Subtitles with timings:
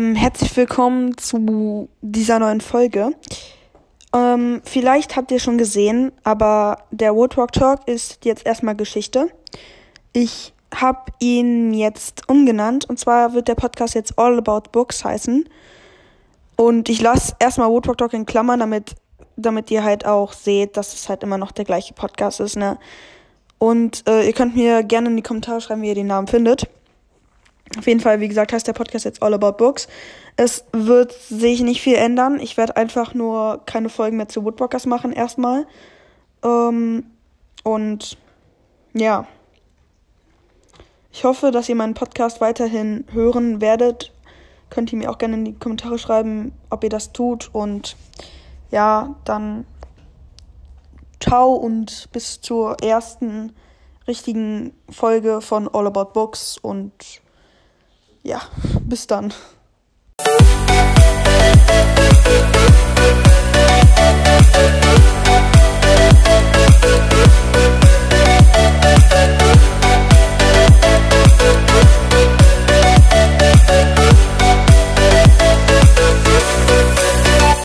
[0.00, 3.10] herzlich willkommen zu dieser neuen Folge.
[4.14, 9.28] Ähm, vielleicht habt ihr schon gesehen, aber der Woodwalk Talk ist jetzt erstmal Geschichte.
[10.14, 15.46] Ich habe ihn jetzt umgenannt und zwar wird der Podcast jetzt All About Books heißen.
[16.56, 18.94] Und ich lasse erstmal Woodwalk Talk in Klammern, damit,
[19.36, 22.78] damit ihr halt auch seht, dass es halt immer noch der gleiche Podcast ist, ne?
[23.58, 26.70] Und äh, ihr könnt mir gerne in die Kommentare schreiben, wie ihr den Namen findet.
[27.78, 29.86] Auf jeden Fall, wie gesagt, heißt der Podcast jetzt All About Books.
[30.36, 32.40] Es wird sich nicht viel ändern.
[32.40, 35.66] Ich werde einfach nur keine Folgen mehr zu Woodwalkers machen, erstmal.
[36.42, 37.04] Ähm,
[37.62, 38.18] und
[38.92, 39.26] ja.
[41.12, 44.12] Ich hoffe, dass ihr meinen Podcast weiterhin hören werdet.
[44.68, 47.50] Könnt ihr mir auch gerne in die Kommentare schreiben, ob ihr das tut.
[47.52, 47.96] Und
[48.70, 49.64] ja, dann
[51.20, 53.52] ciao und bis zur ersten
[54.08, 56.92] richtigen Folge von All About Books und
[58.30, 58.40] ja,
[58.82, 59.34] bis dann.